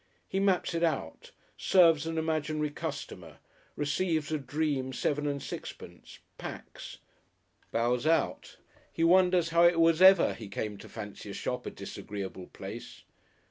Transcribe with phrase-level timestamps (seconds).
[0.27, 3.37] He maps it out, serves an imaginary customer,
[3.75, 6.97] receives a dream seven and six pence, packs,
[7.71, 8.57] bows out.
[8.91, 13.03] He wonders how it was he ever came to fancy a shop a disagreeable place.